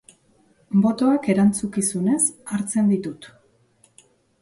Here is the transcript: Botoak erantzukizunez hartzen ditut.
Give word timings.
Botoak 0.85 1.29
erantzukizunez 1.35 2.19
hartzen 2.55 2.93
ditut. 2.97 3.33